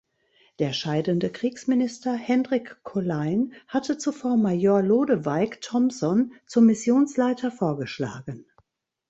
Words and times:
Der 0.57 0.73
scheidende 0.73 1.29
Kriegsminister 1.31 2.15
Hendrik 2.15 2.81
Colijn 2.81 3.53
hatte 3.67 3.99
zuvor 3.99 4.35
Major 4.35 4.81
Lodewijk 4.81 5.61
Thomson 5.61 6.33
zum 6.47 6.65
Missionsleiter 6.65 7.51
vorgeschlagen. 7.51 8.47